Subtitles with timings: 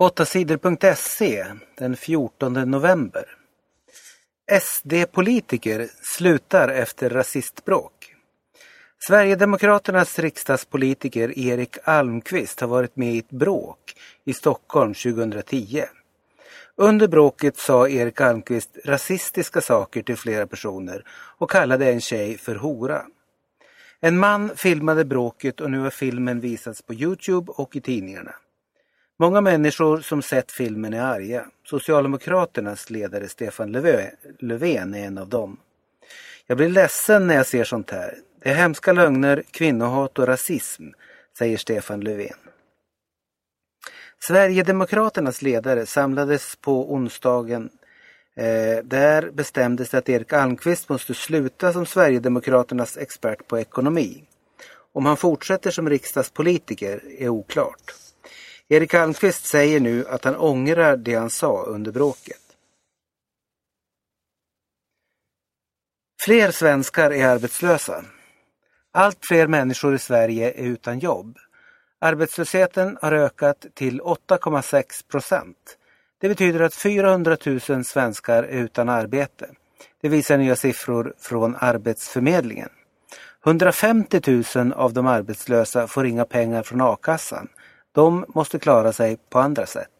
[0.00, 1.46] 8sidor.se
[1.78, 3.24] den 14 november.
[4.60, 8.14] SD-politiker slutar efter rasistbråk.
[8.98, 13.94] Sverigedemokraternas riksdagspolitiker Erik Almqvist har varit med i ett bråk
[14.24, 15.84] i Stockholm 2010.
[16.76, 21.04] Under bråket sa Erik Almqvist rasistiska saker till flera personer
[21.38, 23.02] och kallade en tjej för hora.
[24.00, 28.34] En man filmade bråket och nu har filmen visats på Youtube och i tidningarna.
[29.20, 31.46] Många människor som sett filmen är arga.
[31.64, 33.72] Socialdemokraternas ledare Stefan
[34.38, 35.56] Löfven är en av dem.
[36.46, 38.18] Jag blir ledsen när jag ser sånt här.
[38.42, 40.84] Det är hemska lögner, kvinnohat och rasism,
[41.38, 42.36] säger Stefan Löfven.
[44.18, 47.70] Sverigedemokraternas ledare samlades på onsdagen.
[48.36, 54.24] Eh, där bestämdes det att Erik Almqvist måste sluta som Sverigedemokraternas expert på ekonomi.
[54.92, 57.94] Om han fortsätter som riksdagspolitiker är oklart.
[58.72, 62.40] Erik Almqvist säger nu att han ångrar det han sa under bråket.
[66.24, 68.04] Fler svenskar är arbetslösa.
[68.92, 71.38] Allt fler människor i Sverige är utan jobb.
[71.98, 75.76] Arbetslösheten har ökat till 8,6 procent.
[76.20, 77.36] Det betyder att 400
[77.68, 79.50] 000 svenskar är utan arbete.
[80.00, 82.68] Det visar nya siffror från Arbetsförmedlingen.
[83.44, 87.48] 150 000 av de arbetslösa får inga pengar från a-kassan
[87.92, 89.90] de måste klara sig på andra sätt.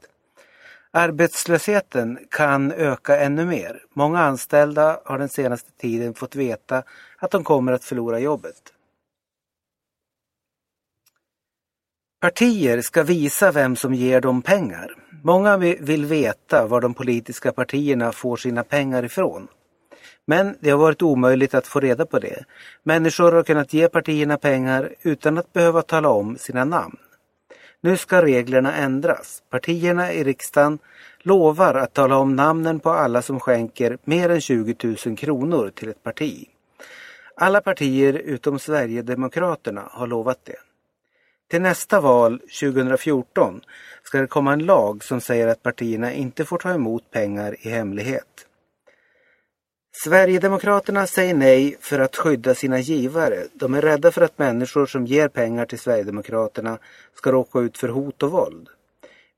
[0.93, 3.83] Arbetslösheten kan öka ännu mer.
[3.95, 6.83] Många anställda har den senaste tiden fått veta
[7.19, 8.73] att de kommer att förlora jobbet.
[12.21, 14.95] Partier ska visa vem som ger dem pengar.
[15.23, 19.49] Många vill veta var de politiska partierna får sina pengar ifrån.
[20.27, 22.45] Men det har varit omöjligt att få reda på det.
[22.83, 26.97] Människor har kunnat ge partierna pengar utan att behöva tala om sina namn.
[27.83, 29.43] Nu ska reglerna ändras.
[29.51, 30.79] Partierna i riksdagen
[31.19, 35.89] lovar att tala om namnen på alla som skänker mer än 20 000 kronor till
[35.89, 36.49] ett parti.
[37.35, 40.57] Alla partier utom Sverigedemokraterna har lovat det.
[41.51, 43.61] Till nästa val 2014
[44.03, 47.71] ska det komma en lag som säger att partierna inte får ta emot pengar i
[47.71, 48.47] hemlighet.
[49.93, 53.45] Sverigedemokraterna säger nej för att skydda sina givare.
[53.53, 56.79] De är rädda för att människor som ger pengar till Sverigedemokraterna
[57.15, 58.69] ska råka ut för hot och våld.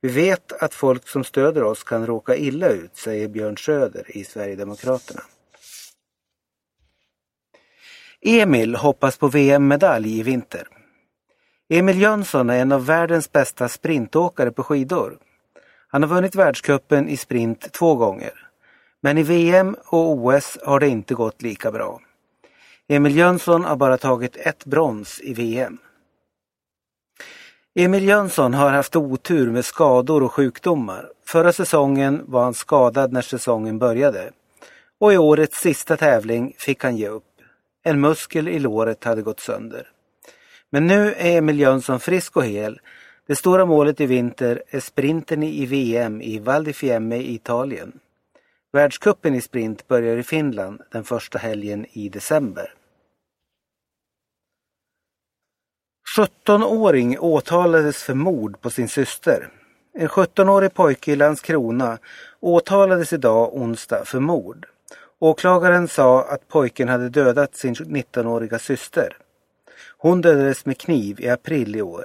[0.01, 4.25] Vi vet att folk som stöder oss kan råka illa ut, säger Björn Söder i
[4.25, 5.23] Sverigedemokraterna.
[8.21, 10.69] Emil hoppas på VM-medalj i vinter.
[11.69, 15.19] Emil Jönsson är en av världens bästa sprintåkare på skidor.
[15.89, 18.42] Han har vunnit världskuppen i sprint två gånger.
[19.03, 22.01] Men i VM och OS har det inte gått lika bra.
[22.89, 25.79] Emil Jönsson har bara tagit ett brons i VM.
[27.75, 31.11] Emil Jönsson har haft otur med skador och sjukdomar.
[31.27, 34.31] Förra säsongen var han skadad när säsongen började.
[35.01, 37.25] Och i årets sista tävling fick han ge upp.
[37.85, 39.89] En muskel i låret hade gått sönder.
[40.71, 42.81] Men nu är Emil Jönsson frisk och hel.
[43.27, 47.93] Det stora målet i vinter är sprinten i VM i Val di Fiemme i Italien.
[48.73, 52.75] Världscupen i sprint börjar i Finland den första helgen i december.
[56.17, 59.49] 17-åring åtalades för mord på sin syster.
[59.95, 61.99] En 17-årig pojke i Landskrona
[62.41, 64.67] åtalades idag onsdag för mord.
[65.19, 69.17] Åklagaren sa att pojken hade dödat sin 19-åriga syster.
[69.99, 72.05] Hon dödades med kniv i april i år.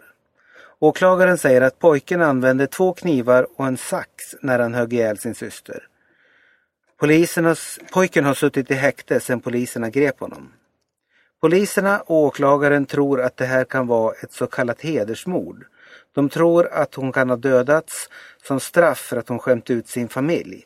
[0.79, 5.35] Åklagaren säger att pojken använde två knivar och en sax när han högg ihjäl sin
[5.35, 5.87] syster.
[6.99, 10.53] Polisernas, pojken har suttit i häkte sedan poliserna grep honom.
[11.41, 15.65] Poliserna och åklagaren tror att det här kan vara ett så kallat hedersmord.
[16.15, 18.09] De tror att hon kan ha dödats
[18.47, 20.63] som straff för att hon skämt ut sin familj.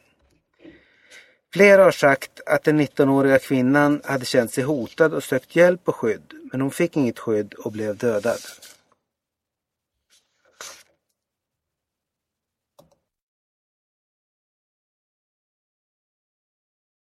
[1.53, 5.95] Flera har sagt att den 19-åriga kvinnan hade känt sig hotad och sökt hjälp och
[5.95, 8.39] skydd, men hon fick inget skydd och blev dödad.